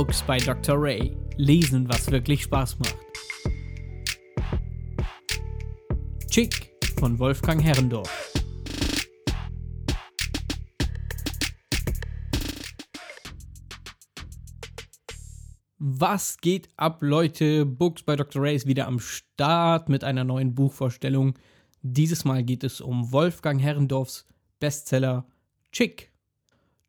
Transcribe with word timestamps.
Books 0.00 0.22
by 0.22 0.38
Dr. 0.38 0.80
Ray. 0.80 1.14
Lesen, 1.36 1.86
was 1.86 2.10
wirklich 2.10 2.44
Spaß 2.44 2.78
macht. 2.78 2.96
Chick 6.30 6.72
von 6.98 7.18
Wolfgang 7.18 7.62
Herrendorf. 7.62 8.10
Was 15.78 16.38
geht 16.38 16.70
ab, 16.78 17.02
Leute? 17.02 17.66
Books 17.66 18.02
by 18.02 18.16
Dr. 18.16 18.40
Ray 18.40 18.56
ist 18.56 18.66
wieder 18.66 18.86
am 18.86 19.00
Start 19.00 19.90
mit 19.90 20.02
einer 20.02 20.24
neuen 20.24 20.54
Buchvorstellung. 20.54 21.38
Dieses 21.82 22.24
Mal 22.24 22.42
geht 22.42 22.64
es 22.64 22.80
um 22.80 23.12
Wolfgang 23.12 23.60
Herrendorfs 23.60 24.26
Bestseller 24.60 25.26
Chick. 25.72 26.09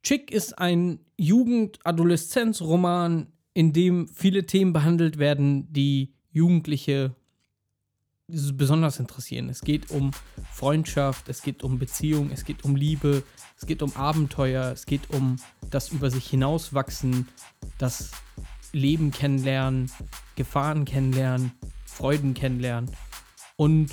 Chick 0.04 0.32
ist 0.32 0.58
ein 0.58 1.00
Jugend-Adoleszenz-Roman, 1.18 3.28
in 3.54 3.74
dem 3.74 4.08
viele 4.08 4.46
Themen 4.46 4.74
behandelt 4.74 5.20
werden, 5.20 5.72
die 5.72 6.14
Jugendliche 6.32 7.16
besonders 8.28 9.00
interessieren. 9.00 9.50
Es 9.50 9.62
geht 9.62 9.92
um 9.92 10.12
Freundschaft, 10.52 11.30
es 11.30 11.42
geht 11.42 11.64
um 11.64 11.80
Beziehung, 11.80 12.32
es 12.32 12.46
geht 12.46 12.64
um 12.64 12.76
Liebe, 12.76 13.24
es 13.58 13.66
geht 13.66 13.82
um 13.82 13.96
Abenteuer, 13.96 14.72
es 14.72 14.86
geht 14.86 15.10
um 15.10 15.38
das 15.70 15.90
über 15.90 16.10
sich 16.10 16.28
hinauswachsen, 16.28 17.28
das 17.78 18.12
Leben 18.72 19.12
kennenlernen, 19.12 19.92
Gefahren 20.36 20.86
kennenlernen, 20.86 21.52
Freuden 21.86 22.34
kennenlernen 22.34 22.92
und 23.58 23.92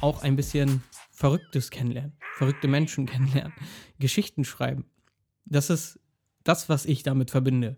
auch 0.00 0.22
ein 0.22 0.36
bisschen 0.36 0.82
Verrücktes 1.12 1.70
kennenlernen, 1.70 2.16
verrückte 2.36 2.68
Menschen 2.68 3.06
kennenlernen, 3.06 3.54
Geschichten 3.98 4.44
schreiben. 4.44 4.84
Das 5.46 5.70
ist 5.70 6.00
das, 6.42 6.68
was 6.68 6.86
ich 6.86 7.02
damit 7.04 7.30
verbinde. 7.30 7.76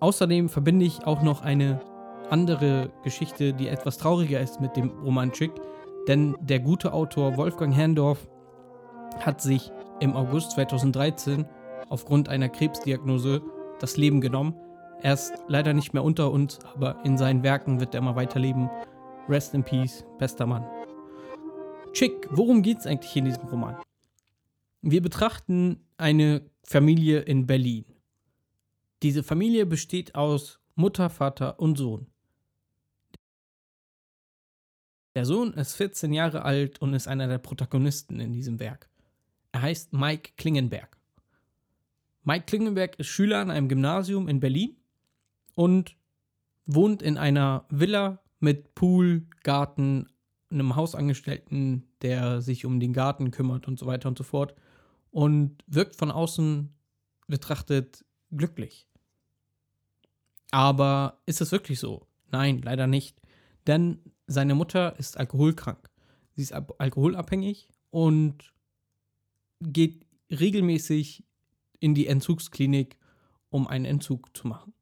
Außerdem 0.00 0.48
verbinde 0.48 0.86
ich 0.86 1.04
auch 1.04 1.22
noch 1.22 1.42
eine 1.42 1.80
andere 2.30 2.90
Geschichte, 3.02 3.52
die 3.52 3.68
etwas 3.68 3.98
trauriger 3.98 4.40
ist 4.40 4.60
mit 4.60 4.76
dem 4.76 4.90
Romantik, 4.90 5.50
denn 6.08 6.36
der 6.40 6.60
gute 6.60 6.92
Autor 6.92 7.36
Wolfgang 7.36 7.74
Herrndorf 7.74 8.26
hat 9.18 9.40
sich 9.40 9.70
im 10.00 10.16
August 10.16 10.52
2013 10.52 11.44
aufgrund 11.88 12.28
einer 12.28 12.48
Krebsdiagnose 12.48 13.42
das 13.80 13.96
Leben 13.96 14.20
genommen. 14.20 14.54
Er 15.02 15.14
ist 15.14 15.32
leider 15.48 15.72
nicht 15.74 15.94
mehr 15.94 16.04
unter 16.04 16.30
uns, 16.30 16.60
aber 16.74 17.04
in 17.04 17.18
seinen 17.18 17.42
Werken 17.42 17.80
wird 17.80 17.94
er 17.94 18.00
immer 18.00 18.16
weiterleben. 18.16 18.70
Rest 19.28 19.52
in 19.54 19.64
Peace, 19.64 20.04
bester 20.18 20.46
Mann. 20.46 20.64
Chick, 21.92 22.28
worum 22.30 22.62
geht 22.62 22.78
es 22.78 22.86
eigentlich 22.86 23.14
in 23.16 23.24
diesem 23.24 23.44
Roman? 23.48 23.76
Wir 24.80 25.02
betrachten 25.02 25.84
eine 25.96 26.42
Familie 26.64 27.20
in 27.20 27.46
Berlin. 27.46 27.84
Diese 29.02 29.22
Familie 29.22 29.66
besteht 29.66 30.14
aus 30.14 30.60
Mutter, 30.74 31.10
Vater 31.10 31.58
und 31.58 31.76
Sohn. 31.76 32.06
Der 35.14 35.26
Sohn 35.26 35.52
ist 35.52 35.74
14 35.74 36.12
Jahre 36.12 36.42
alt 36.44 36.80
und 36.80 36.94
ist 36.94 37.08
einer 37.08 37.28
der 37.28 37.38
Protagonisten 37.38 38.20
in 38.20 38.32
diesem 38.32 38.60
Werk. 38.60 38.88
Er 39.52 39.62
heißt 39.62 39.92
Mike 39.92 40.32
Klingenberg. 40.36 40.96
Mike 42.24 42.46
Klingenberg 42.46 42.98
ist 42.98 43.08
Schüler 43.08 43.40
an 43.40 43.50
einem 43.50 43.68
Gymnasium 43.68 44.28
in 44.28 44.40
Berlin 44.40 44.76
und 45.54 45.96
wohnt 46.64 47.02
in 47.02 47.18
einer 47.18 47.66
Villa 47.68 48.22
mit 48.40 48.74
Pool, 48.74 49.26
Garten, 49.42 50.08
einem 50.50 50.76
Hausangestellten, 50.76 51.88
der 52.00 52.40
sich 52.40 52.64
um 52.64 52.80
den 52.80 52.92
Garten 52.92 53.30
kümmert 53.30 53.68
und 53.68 53.78
so 53.78 53.86
weiter 53.86 54.08
und 54.08 54.16
so 54.16 54.24
fort 54.24 54.54
und 55.12 55.62
wirkt 55.68 55.94
von 55.94 56.10
außen 56.10 56.74
betrachtet 57.28 58.04
glücklich. 58.32 58.88
Aber 60.50 61.20
ist 61.26 61.40
es 61.40 61.52
wirklich 61.52 61.78
so? 61.78 62.06
Nein, 62.30 62.60
leider 62.62 62.86
nicht. 62.86 63.20
Denn 63.66 63.98
seine 64.26 64.54
Mutter 64.54 64.98
ist 64.98 65.16
alkoholkrank. 65.16 65.90
Sie 66.34 66.42
ist 66.42 66.52
alkoholabhängig 66.52 67.68
und 67.90 68.52
geht 69.60 70.06
regelmäßig 70.30 71.24
in 71.78 71.94
die 71.94 72.06
Entzugsklinik, 72.06 72.96
um 73.50 73.66
einen 73.66 73.84
Entzug 73.84 74.36
zu 74.36 74.48
machen. 74.48 74.72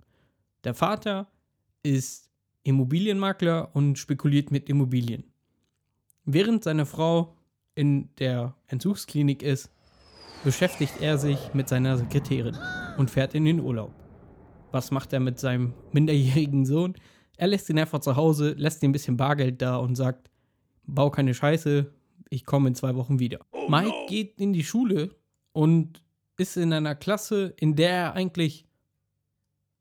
Der 0.65 0.75
Vater 0.75 1.31
ist 1.83 2.31
Immobilienmakler 2.62 3.75
und 3.75 3.99
spekuliert 3.99 4.51
mit 4.51 4.69
Immobilien. 4.69 5.25
Während 6.25 6.62
seine 6.62 6.87
Frau 6.87 7.37
in 7.75 8.15
der 8.17 8.55
Entzugsklinik 8.67 9.43
ist, 9.43 9.71
beschäftigt 10.45 11.01
er 11.01 11.19
sich 11.19 11.53
mit 11.55 11.69
seiner 11.69 11.97
Sekretärin 11.99 12.56
und 12.97 13.11
fährt 13.11 13.34
in 13.34 13.45
den 13.45 13.61
Urlaub. 13.61 13.93
Was 14.73 14.91
macht 14.91 15.12
er 15.12 15.21
mit 15.21 15.39
seinem 15.39 15.75
minderjährigen 15.93 16.65
Sohn? 16.65 16.95
Er 17.37 17.49
lässt 17.49 17.69
ihn 17.69 17.78
einfach 17.78 18.01
zu 18.01 18.17
Hause, 18.17 18.53
lässt 18.53 18.83
ihm 18.83 18.91
ein 18.91 18.93
bisschen 18.93 19.17
Bargeld 19.17 19.61
da 19.61 19.77
und 19.77 19.97
sagt, 19.97 20.31
bau 20.87 21.11
keine 21.11 21.34
Scheiße, 21.34 21.93
ich 22.31 22.47
komme 22.47 22.69
in 22.69 22.75
zwei 22.75 22.95
Wochen 22.95 23.19
wieder. 23.19 23.41
Oh 23.53 23.69
Mike 23.69 23.89
no. 23.89 24.06
geht 24.09 24.41
in 24.41 24.53
die 24.53 24.65
Schule 24.65 25.15
und 25.53 26.03
ist 26.37 26.56
in 26.56 26.73
einer 26.73 26.95
Klasse, 26.95 27.55
in 27.59 27.77
der 27.77 27.91
er 27.91 28.12
eigentlich 28.15 28.67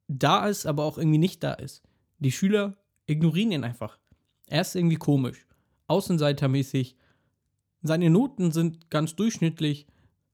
da 0.08 0.48
ist, 0.48 0.66
aber 0.66 0.84
auch 0.84 0.98
irgendwie 0.98 1.20
nicht 1.20 1.44
da 1.44 1.54
ist. 1.54 1.84
Die 2.18 2.32
Schüler 2.32 2.76
ignorieren 3.06 3.52
ihn 3.52 3.64
einfach. 3.64 3.98
Er 4.48 4.62
ist 4.62 4.76
irgendwie 4.76 4.96
komisch, 4.98 5.48
außenseitermäßig. 5.88 6.98
Seine 7.82 8.10
Noten 8.10 8.52
sind 8.52 8.90
ganz 8.90 9.16
durchschnittlich 9.16 9.88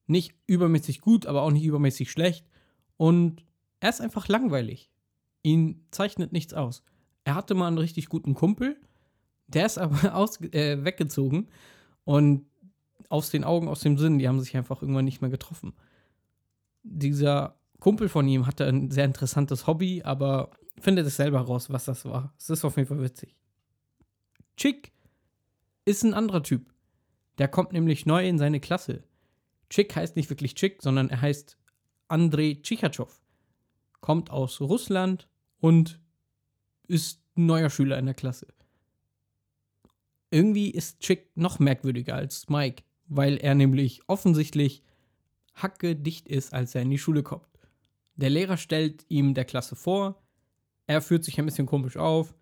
nicht 0.08 0.36
übermäßig 0.48 1.02
gut, 1.02 1.26
aber 1.26 1.42
auch 1.42 1.52
nicht 1.52 1.64
übermäßig 1.64 2.12
schlecht. 2.12 2.46
Und 2.98 3.44
er 3.80 3.90
ist 3.90 4.02
einfach 4.02 4.28
langweilig. 4.28 4.92
Ihn 5.44 5.86
zeichnet 5.92 6.32
nichts 6.32 6.54
aus. 6.54 6.84
Er 7.24 7.36
hatte 7.36 7.56
mal 7.56 7.68
einen 7.68 7.78
richtig 7.78 8.08
guten 8.08 8.34
Kumpel, 8.34 8.80
der 9.48 9.66
ist 9.66 9.78
aber 9.80 10.16
aus, 10.16 10.42
äh, 10.42 10.84
weggezogen 10.84 11.50
und 12.04 12.46
aus 13.10 13.30
den 13.30 13.44
Augen, 13.44 13.68
aus 13.68 13.82
dem 13.82 13.98
Sinn, 13.98 14.18
die 14.18 14.28
haben 14.28 14.40
sich 14.40 14.56
einfach 14.58 14.82
irgendwann 14.82 15.06
nicht 15.06 15.22
mehr 15.22 15.30
getroffen. 15.30 15.74
Dieser 16.84 17.60
Kumpel 17.80 18.10
von 18.10 18.28
ihm 18.28 18.48
hatte 18.48 18.66
ein 18.66 18.90
sehr 18.92 19.06
interessantes 19.06 19.68
Hobby, 19.68 20.02
aber 20.04 20.52
findet 20.80 21.06
es 21.06 21.16
selber 21.16 21.42
raus, 21.42 21.70
was 21.70 21.86
das 21.86 22.06
war. 22.06 22.34
Es 22.38 22.50
ist 22.50 22.66
auf 22.66 22.78
jeden 22.78 22.88
Fall 22.88 23.02
witzig. 23.02 23.36
Chick 24.58 24.92
ist 25.86 26.04
ein 26.04 26.14
anderer 26.14 26.44
Typ. 26.44 26.74
Der 27.38 27.48
kommt 27.48 27.74
nämlich 27.74 28.06
neu 28.06 28.28
in 28.28 28.38
seine 28.38 28.60
Klasse. 28.60 29.04
Chick 29.76 29.94
heißt 29.94 30.16
nicht 30.16 30.30
wirklich 30.30 30.56
Chick, 30.56 30.82
sondern 30.82 31.10
er 31.10 31.20
heißt 31.20 31.58
Andrei 32.08 32.58
Tschichatschow. 32.62 33.22
Kommt 34.00 34.30
aus 34.30 34.62
Russland 34.62 35.28
und 35.60 36.00
ist 36.88 37.22
neuer 37.36 37.70
Schüler 37.70 37.98
in 38.00 38.06
der 38.06 38.14
Klasse. 38.14 38.48
Irgendwie 40.32 40.70
ist 40.70 41.02
Chick 41.02 41.30
noch 41.36 41.60
merkwürdiger 41.60 42.16
als 42.16 42.48
Mike, 42.48 42.84
weil 43.08 43.36
er 43.36 43.54
nämlich 43.54 44.02
offensichtlich 44.08 44.82
hacke 45.56 45.98
dicht 45.98 46.30
ist, 46.30 46.54
als 46.54 46.74
er 46.74 46.84
in 46.84 46.90
die 46.90 46.98
Schule 46.98 47.22
kommt. 47.22 47.50
Der 48.16 48.30
Lehrer 48.30 48.56
stellt 48.56 49.06
ihm 49.10 49.34
der 49.34 49.44
Klasse 49.44 49.76
vor, 49.76 50.24
er 50.88 51.02
führt 51.02 51.26
sich 51.26 51.38
ein 51.38 51.46
bisschen 51.46 51.66
komisch 51.66 51.98
auf, 51.98 52.34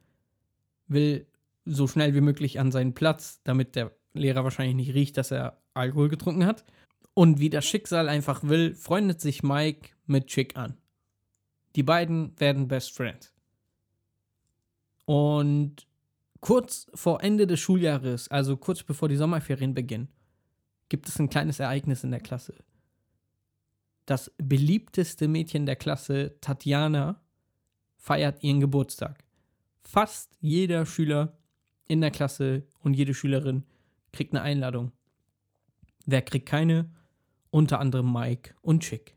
will 0.85 1.25
so 1.65 1.87
schnell 1.87 2.13
wie 2.13 2.21
möglich 2.21 2.59
an 2.59 2.71
seinen 2.71 2.93
Platz, 2.93 3.41
damit 3.43 3.75
der 3.75 3.91
Lehrer 4.13 4.43
wahrscheinlich 4.43 4.75
nicht 4.75 4.93
riecht, 4.93 5.17
dass 5.17 5.31
er 5.31 5.57
Alkohol 5.73 6.09
getrunken 6.09 6.45
hat. 6.45 6.63
Und 7.13 7.39
wie 7.39 7.49
das 7.49 7.65
Schicksal 7.65 8.09
einfach 8.09 8.43
will, 8.43 8.75
freundet 8.75 9.21
sich 9.21 9.43
Mike 9.43 9.89
mit 10.05 10.27
Chick 10.27 10.57
an. 10.57 10.77
Die 11.75 11.83
beiden 11.83 12.39
werden 12.39 12.67
Best 12.67 12.95
Friends. 12.95 13.33
Und 15.05 15.87
kurz 16.39 16.87
vor 16.93 17.23
Ende 17.23 17.47
des 17.47 17.59
Schuljahres, 17.59 18.29
also 18.29 18.57
kurz 18.57 18.83
bevor 18.83 19.09
die 19.09 19.15
Sommerferien 19.15 19.73
beginnen, 19.73 20.09
gibt 20.89 21.07
es 21.07 21.19
ein 21.19 21.29
kleines 21.29 21.59
Ereignis 21.59 22.03
in 22.03 22.11
der 22.11 22.19
Klasse. 22.19 22.55
Das 24.05 24.31
beliebteste 24.37 25.27
Mädchen 25.27 25.65
der 25.65 25.75
Klasse, 25.75 26.35
Tatjana, 26.41 27.21
feiert 27.95 28.43
ihren 28.43 28.59
Geburtstag. 28.59 29.23
Fast 29.81 30.35
jeder 30.41 30.85
Schüler 30.85 31.37
in 31.87 32.01
der 32.01 32.11
Klasse 32.11 32.67
und 32.81 32.93
jede 32.93 33.13
Schülerin 33.13 33.63
kriegt 34.11 34.33
eine 34.33 34.41
Einladung. 34.41 34.91
Wer 36.05 36.21
kriegt 36.21 36.47
keine? 36.47 36.89
Unter 37.53 37.79
anderem 37.79 38.11
Mike 38.11 38.55
und 38.63 38.81
Chick. 38.81 39.15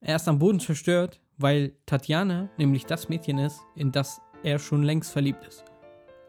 Er 0.00 0.16
ist 0.16 0.28
am 0.28 0.38
Boden 0.38 0.60
zerstört, 0.60 1.20
weil 1.38 1.74
Tatjana 1.86 2.50
nämlich 2.58 2.84
das 2.84 3.08
Mädchen 3.08 3.38
ist, 3.38 3.60
in 3.74 3.92
das 3.92 4.20
er 4.42 4.58
schon 4.58 4.82
längst 4.82 5.10
verliebt 5.10 5.42
ist. 5.46 5.64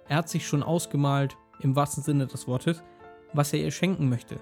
Er 0.08 0.18
hat 0.18 0.30
sich 0.30 0.48
schon 0.48 0.64
ausgemalt, 0.64 1.36
im 1.60 1.76
wahrsten 1.76 2.02
Sinne 2.02 2.28
des 2.28 2.48
Wortes, 2.48 2.82
was 3.34 3.52
er 3.52 3.60
ihr 3.60 3.72
schenken 3.72 4.08
möchte. 4.08 4.40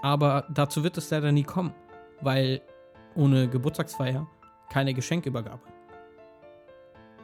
Aber 0.00 0.46
dazu 0.48 0.84
wird 0.84 0.96
es 0.96 1.10
leider 1.10 1.30
nie 1.32 1.42
kommen, 1.42 1.74
weil 2.22 2.62
ohne 3.14 3.46
Geburtstagsfeier 3.46 4.26
keine 4.70 4.94
Geschenkübergabe. 4.94 5.62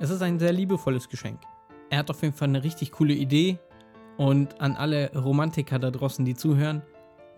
Es 0.01 0.11
ist 0.11 0.21
ein 0.21 0.39
sehr 0.39 0.53
liebevolles 0.53 1.09
Geschenk. 1.09 1.41
Er 1.89 2.01
hat 2.01 2.11
auf 2.11 2.21
jeden 2.21 2.35
Fall 2.35 2.49
eine 2.49 2.63
richtig 2.63 2.93
coole 2.93 3.15
Idee 3.15 3.59
und 4.19 4.61
an 4.61 4.77
alle 4.77 5.17
Romantiker 5.17 5.79
da 5.79 5.91
draußen, 5.91 6.27
die 6.27 6.35
zuhören, 6.35 6.83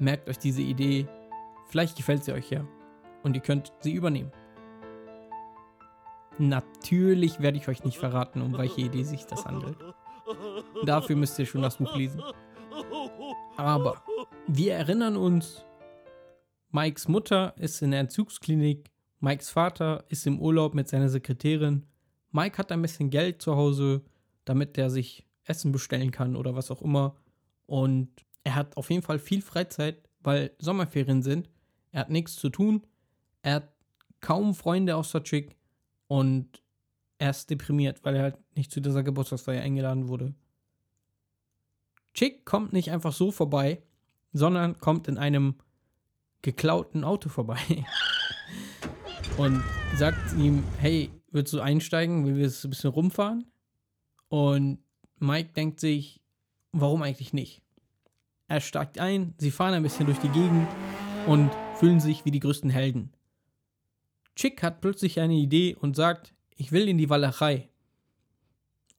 merkt 0.00 0.28
euch 0.28 0.38
diese 0.38 0.62
Idee. 0.62 1.06
Vielleicht 1.66 1.96
gefällt 1.96 2.24
sie 2.24 2.32
euch 2.32 2.50
ja 2.50 2.66
und 3.22 3.34
ihr 3.34 3.42
könnt 3.42 3.72
sie 3.80 3.92
übernehmen. 3.92 4.32
Natürlich 6.38 7.40
werde 7.40 7.58
ich 7.58 7.68
euch 7.68 7.84
nicht 7.84 7.98
verraten, 7.98 8.40
um 8.40 8.56
welche 8.56 8.80
Idee 8.80 9.02
sich 9.02 9.26
das 9.26 9.44
handelt. 9.44 9.76
Dafür 10.84 11.16
müsst 11.16 11.38
ihr 11.38 11.46
schon 11.46 11.62
das 11.62 11.76
Buch 11.76 11.94
lesen. 11.96 12.22
Aber 13.56 14.02
wir 14.46 14.74
erinnern 14.74 15.16
uns, 15.16 15.64
Mikes 16.70 17.08
Mutter 17.08 17.54
ist 17.58 17.82
in 17.82 17.90
der 17.90 18.00
Entzugsklinik, 18.00 18.90
Mikes 19.18 19.50
Vater 19.50 20.04
ist 20.08 20.26
im 20.26 20.40
Urlaub 20.40 20.74
mit 20.74 20.88
seiner 20.88 21.08
Sekretärin, 21.10 21.86
Mike 22.32 22.58
hat 22.58 22.70
ein 22.72 22.82
bisschen 22.82 23.10
Geld 23.10 23.42
zu 23.42 23.56
Hause, 23.56 24.02
damit 24.44 24.78
er 24.78 24.90
sich 24.90 25.26
Essen 25.44 25.72
bestellen 25.72 26.10
kann 26.10 26.36
oder 26.36 26.54
was 26.54 26.70
auch 26.70 26.82
immer. 26.82 27.16
Und 27.66 28.08
er 28.44 28.54
hat 28.54 28.76
auf 28.76 28.90
jeden 28.90 29.02
Fall 29.02 29.18
viel 29.18 29.42
Freizeit, 29.42 30.08
weil 30.20 30.52
Sommerferien 30.58 31.22
sind. 31.22 31.50
Er 31.92 32.00
hat 32.00 32.10
nichts 32.10 32.36
zu 32.36 32.48
tun. 32.50 32.86
Er 33.42 33.54
hat 33.56 33.72
kaum 34.20 34.54
Freunde 34.54 34.96
außer 34.96 35.22
Chick. 35.22 35.56
Und 36.06 36.62
er 37.18 37.30
ist 37.30 37.50
deprimiert, 37.50 38.04
weil 38.04 38.16
er 38.16 38.22
halt 38.22 38.56
nicht 38.56 38.72
zu 38.72 38.80
dieser 38.80 39.02
Geburtstagsfeier 39.02 39.62
eingeladen 39.62 40.08
wurde. 40.08 40.34
Chick 42.14 42.44
kommt 42.44 42.72
nicht 42.72 42.90
einfach 42.90 43.12
so 43.12 43.30
vorbei, 43.30 43.82
sondern 44.32 44.78
kommt 44.78 45.06
in 45.06 45.18
einem 45.18 45.54
geklauten 46.42 47.04
Auto 47.04 47.28
vorbei. 47.28 47.60
und 49.36 49.62
sagt 49.96 50.36
ihm, 50.36 50.64
hey, 50.78 51.10
willst 51.30 51.52
du 51.52 51.60
einsteigen? 51.60 52.26
Will 52.26 52.36
wir 52.36 52.46
es 52.46 52.64
ein 52.64 52.70
bisschen 52.70 52.90
rumfahren? 52.90 53.46
Und 54.28 54.78
Mike 55.18 55.52
denkt 55.52 55.80
sich, 55.80 56.20
warum 56.72 57.02
eigentlich 57.02 57.32
nicht? 57.32 57.62
Er 58.50 58.60
steigt 58.60 58.98
ein, 58.98 59.32
sie 59.38 59.52
fahren 59.52 59.74
ein 59.74 59.84
bisschen 59.84 60.06
durch 60.06 60.18
die 60.18 60.28
Gegend 60.28 60.66
und 61.28 61.52
fühlen 61.76 62.00
sich 62.00 62.24
wie 62.24 62.32
die 62.32 62.40
größten 62.40 62.68
Helden. 62.68 63.12
Chick 64.34 64.64
hat 64.64 64.80
plötzlich 64.80 65.20
eine 65.20 65.34
Idee 65.34 65.76
und 65.76 65.94
sagt, 65.94 66.34
ich 66.56 66.72
will 66.72 66.88
in 66.88 66.98
die 66.98 67.08
Walachei. 67.08 67.68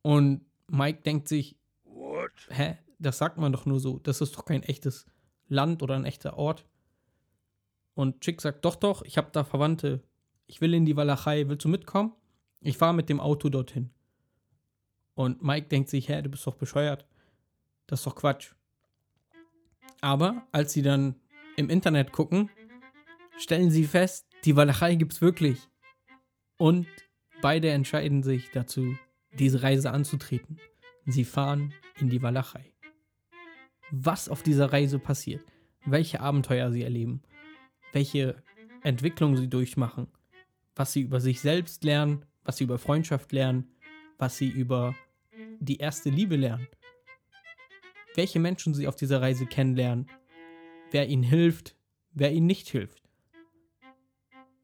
Und 0.04 0.46
Mike 0.68 1.02
denkt 1.02 1.28
sich, 1.28 1.58
What? 1.84 2.32
hä, 2.48 2.78
das 2.98 3.18
sagt 3.18 3.38
man 3.40 3.52
doch 3.52 3.66
nur 3.66 3.82
so, 3.82 4.00
das 4.00 4.22
ist 4.22 4.38
doch 4.38 4.46
kein 4.46 4.64
echtes 4.64 5.06
Land 5.50 5.84
oder 5.84 5.96
ein 5.96 6.06
echter 6.06 6.38
Ort. 6.38 6.66
Und 7.94 8.22
Chick 8.22 8.40
sagt, 8.40 8.64
doch, 8.64 8.78
doch, 8.78 9.02
ich 9.02 9.18
habe 9.18 9.32
da 9.34 9.44
Verwandte. 9.44 10.02
Ich 10.48 10.62
will 10.62 10.74
in 10.74 10.86
die 10.86 10.96
Walachei, 10.96 11.50
willst 11.50 11.66
du 11.66 11.70
mitkommen? 11.70 12.14
Ich 12.62 12.78
fahre 12.78 12.94
mit 12.94 13.10
dem 13.10 13.20
Auto 13.20 13.50
dorthin. 13.50 13.90
Und 15.14 15.44
Mike 15.44 15.68
denkt 15.68 15.90
sich, 15.90 16.08
hä, 16.08 16.22
du 16.22 16.30
bist 16.30 16.48
doch 16.48 16.56
bescheuert. 16.56 17.06
Das 17.88 18.00
ist 18.00 18.08
doch 18.08 18.16
Quatsch. 18.16 18.54
Aber 20.02 20.48
als 20.52 20.74
sie 20.74 20.82
dann 20.82 21.16
im 21.56 21.70
Internet 21.70 22.12
gucken, 22.12 22.50
stellen 23.38 23.70
sie 23.70 23.86
fest, 23.86 24.26
die 24.44 24.56
Walachei 24.56 24.96
gibt's 24.96 25.22
wirklich. 25.22 25.70
Und 26.58 26.88
beide 27.42 27.70
entscheiden 27.70 28.24
sich 28.24 28.50
dazu, 28.52 28.98
diese 29.34 29.64
Reise 29.64 29.92
anzutreten. 29.92 30.60
Sie 31.06 31.24
fahren 31.24 31.74
in 32.00 32.10
die 32.10 32.22
Walachei. 32.22 32.74
Was 33.92 34.30
auf 34.30 34.44
dieser 34.44 34.72
Reise 34.72 35.00
passiert, 35.00 35.44
welche 35.86 36.22
Abenteuer 36.22 36.72
sie 36.72 36.84
erleben, 36.84 37.22
welche 37.94 38.42
Entwicklung 38.84 39.36
sie 39.36 39.50
durchmachen, 39.50 40.08
was 40.76 40.94
sie 40.94 41.02
über 41.02 41.20
sich 41.20 41.42
selbst 41.42 41.84
lernen, 41.84 42.26
was 42.44 42.58
sie 42.58 42.64
über 42.64 42.78
Freundschaft 42.78 43.32
lernen, 43.32 43.76
was 44.18 44.38
sie 44.38 44.50
über 44.50 44.96
die 45.60 45.78
erste 45.78 46.10
Liebe 46.10 46.36
lernen, 46.36 46.68
welche 48.16 48.40
Menschen 48.40 48.74
sie 48.74 48.88
auf 48.88 48.96
dieser 48.96 49.22
Reise 49.22 49.46
kennenlernen, 49.46 50.08
wer 50.92 51.08
ihnen 51.08 51.24
hilft, 51.24 51.76
wer 52.14 52.32
ihnen 52.32 52.48
nicht 52.48 52.70
hilft. 52.70 53.02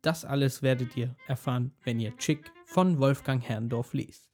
Das 0.02 0.26
alles 0.26 0.62
werdet 0.62 0.96
ihr 0.96 1.16
erfahren, 1.28 1.74
wenn 1.84 2.00
ihr 2.00 2.16
Chick 2.18 2.52
von 2.66 3.00
Wolfgang 3.00 3.44
Herrndorf 3.44 3.94
liest. 3.94 4.30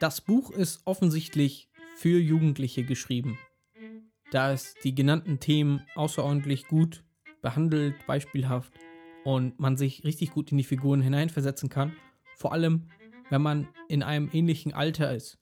Das 0.00 0.20
Buch 0.20 0.50
ist 0.50 0.82
offensichtlich 0.86 1.68
für 1.96 2.18
Jugendliche 2.18 2.84
geschrieben, 2.84 3.38
da 4.30 4.52
es 4.52 4.74
die 4.82 4.94
genannten 4.94 5.38
Themen 5.38 5.82
außerordentlich 5.94 6.66
gut 6.66 7.04
behandelt, 7.42 7.94
beispielhaft 8.06 8.72
und 9.24 9.60
man 9.60 9.76
sich 9.76 10.04
richtig 10.04 10.32
gut 10.32 10.50
in 10.50 10.58
die 10.58 10.64
Figuren 10.64 11.00
hineinversetzen 11.00 11.68
kann, 11.68 11.92
vor 12.36 12.52
allem 12.52 12.88
wenn 13.30 13.42
man 13.42 13.68
in 13.88 14.02
einem 14.02 14.28
ähnlichen 14.32 14.72
Alter 14.72 15.14
ist. 15.14 15.38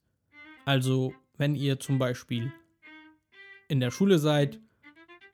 Also 0.64 1.14
wenn 1.36 1.54
ihr 1.54 1.80
zum 1.80 1.98
Beispiel 1.98 2.52
in 3.72 3.80
der 3.80 3.90
Schule 3.90 4.18
seid, 4.18 4.60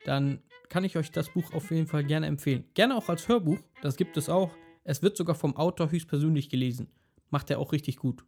dann 0.05 0.41
kann 0.69 0.85
ich 0.85 0.95
euch 0.95 1.11
das 1.11 1.29
Buch 1.29 1.51
auf 1.53 1.71
jeden 1.71 1.87
Fall 1.87 2.05
gerne 2.05 2.25
empfehlen. 2.27 2.63
Gerne 2.73 2.95
auch 2.95 3.09
als 3.09 3.27
Hörbuch, 3.27 3.59
das 3.81 3.97
gibt 3.97 4.15
es 4.15 4.29
auch. 4.29 4.55
Es 4.85 5.03
wird 5.03 5.17
sogar 5.17 5.35
vom 5.35 5.57
Autor 5.57 5.91
höchstpersönlich 5.91 6.49
gelesen. 6.49 6.87
Macht 7.29 7.49
er 7.51 7.59
auch 7.59 7.73
richtig 7.73 7.97
gut. 7.97 8.23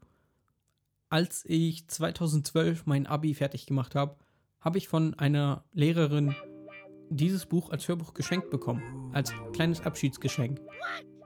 Als 1.09 1.45
ich 1.45 1.87
2012 1.87 2.85
mein 2.85 3.07
Abi 3.07 3.33
fertig 3.33 3.65
gemacht 3.65 3.95
habe, 3.95 4.17
habe 4.59 4.77
ich 4.77 4.89
von 4.89 5.13
einer 5.13 5.63
Lehrerin 5.71 6.35
dieses 7.09 7.45
Buch 7.45 7.69
als 7.69 7.87
Hörbuch 7.87 8.13
geschenkt 8.13 8.49
bekommen. 8.49 9.11
Als 9.13 9.33
kleines 9.53 9.79
Abschiedsgeschenk. 9.79 10.59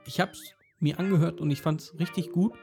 Ich 0.06 0.20
habe 0.20 0.30
es 0.30 0.54
mir 0.78 1.00
angehört 1.00 1.40
und 1.40 1.50
ich 1.50 1.60
fand 1.60 1.80
es 1.80 1.98
richtig 1.98 2.30
gut. 2.30 2.54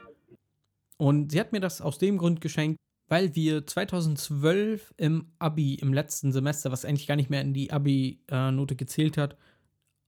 Und 0.96 1.32
sie 1.32 1.40
hat 1.40 1.52
mir 1.52 1.60
das 1.60 1.82
aus 1.82 1.98
dem 1.98 2.16
Grund 2.16 2.40
geschenkt, 2.40 2.78
weil 3.08 3.34
wir 3.34 3.66
2012 3.66 4.94
im 4.96 5.32
Abi, 5.38 5.74
im 5.74 5.92
letzten 5.92 6.32
Semester, 6.32 6.72
was 6.72 6.84
eigentlich 6.84 7.06
gar 7.06 7.16
nicht 7.16 7.30
mehr 7.30 7.42
in 7.42 7.52
die 7.54 7.70
Abi-Note 7.70 8.76
gezählt 8.76 9.16
hat, 9.18 9.36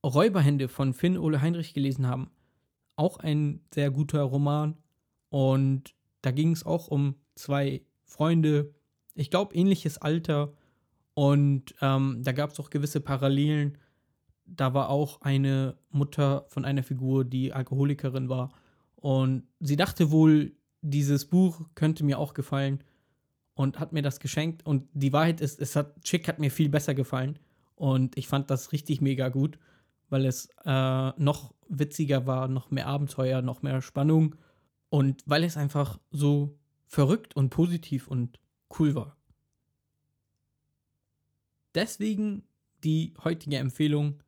Räuberhände 0.04 0.69
von 0.69 0.94
Finn 0.94 1.19
Ole 1.19 1.40
Heinrich 1.40 1.75
gelesen 1.75 2.06
haben. 2.06 2.31
Auch 2.96 3.19
ein 3.19 3.60
sehr 3.72 3.90
guter 3.90 4.22
Roman. 4.22 4.76
Und 5.28 5.94
da 6.22 6.31
ging 6.31 6.52
es 6.52 6.64
auch 6.64 6.88
um 6.88 7.16
zwei 7.34 7.82
Freunde, 8.04 8.75
ich 9.14 9.31
glaube 9.31 9.54
ähnliches 9.54 9.99
Alter. 9.99 10.54
Und 11.14 11.75
ähm, 11.81 12.22
da 12.22 12.32
gab 12.32 12.50
es 12.50 12.60
auch 12.60 12.70
gewisse 12.70 13.00
Parallelen. 13.00 13.78
Da 14.44 14.75
war 14.75 14.90
auch 14.90 15.21
eine 15.23 15.76
Mutter 15.90 16.47
von 16.49 16.64
einer 16.64 16.82
Figur, 16.82 17.25
die 17.25 17.52
Alkoholikerin 17.52 18.28
war. 18.28 18.52
Und 18.97 19.44
sie 19.61 19.76
dachte 19.76 20.11
wohl, 20.11 20.52
dieses 20.90 21.25
Buch 21.26 21.62
könnte 21.75 22.05
mir 22.05 22.19
auch 22.19 22.35
gefallen 22.35 22.83
und 23.55 23.81
hat 23.81 23.93
mir 23.93 24.02
das 24.02 24.21
geschenkt. 24.21 24.64
Und 24.64 24.88
die 24.93 25.12
Wahrheit 25.12 25.40
ist, 25.40 25.61
es 25.61 25.76
hat, 25.76 26.02
Chick 26.02 26.28
hat 26.28 26.38
mir 26.38 26.50
viel 26.50 26.69
besser 26.69 26.95
gefallen. 26.95 27.38
Und 27.75 28.16
ich 28.16 28.28
fand 28.28 28.50
das 28.50 28.73
richtig 28.73 29.00
mega 29.00 29.28
gut, 29.28 29.59
weil 30.09 30.25
es 30.25 30.49
äh, 30.64 31.11
noch 31.21 31.55
witziger 31.69 32.26
war, 32.26 32.49
noch 32.49 32.71
mehr 32.71 32.87
Abenteuer, 32.87 33.43
noch 33.43 33.62
mehr 33.62 33.83
Spannung. 33.83 34.37
Und 34.88 35.23
weil 35.26 35.45
es 35.45 35.57
einfach 35.57 35.99
so 36.11 36.59
verrückt 36.87 37.35
und 37.35 37.50
positiv 37.50 38.09
und 38.09 38.38
cool 38.78 38.95
war. 38.95 39.16
Deswegen 41.75 42.45
die 42.85 43.12
heutige 43.23 43.59
Empfehlung 43.59 44.23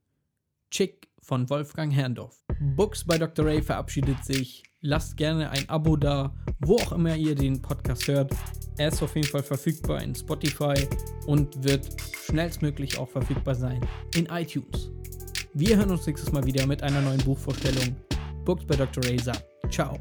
Chick 0.71 1.08
von 1.23 1.49
Wolfgang 1.51 1.93
Herrndorf. 1.93 2.43
Books 2.77 3.05
by 3.05 3.19
Dr. 3.19 3.47
Ray 3.47 3.63
verabschiedet 3.63 4.25
sich. 4.25 4.63
Lasst 4.81 5.17
gerne 5.17 5.51
ein 5.51 5.69
Abo 5.69 5.97
da, 5.97 6.35
wo 6.61 6.77
auch 6.77 6.93
immer 6.93 7.17
ihr 7.17 7.35
den 7.35 7.61
Podcast 7.61 8.07
hört. 8.09 8.33
Er 8.77 8.89
ist 8.89 9.03
auf 9.03 9.15
jeden 9.17 9.27
Fall 9.27 9.43
verfügbar 9.43 10.03
in 10.03 10.15
Spotify 10.15 10.75
und 11.27 11.65
wird 11.65 11.89
schnellstmöglich 12.27 12.99
auch 12.99 13.09
verfügbar 13.09 13.55
sein 13.55 13.81
in 14.15 14.27
iTunes. 14.27 14.91
Wir 15.55 15.77
hören 15.77 15.91
uns 15.91 16.07
nächstes 16.07 16.31
Mal 16.33 16.45
wieder 16.45 16.67
mit 16.67 16.83
einer 16.83 17.01
neuen 17.01 17.23
Buchvorstellung. 17.25 17.97
Books 18.45 18.65
by 18.65 18.77
Dr. 18.77 19.05
Ray 19.05 19.19
sagt 19.19 19.45
Ciao. 19.71 19.99